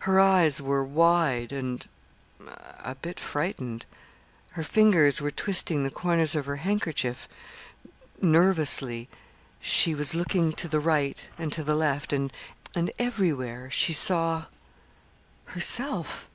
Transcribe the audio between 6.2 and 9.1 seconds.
of her handkerchief nervously.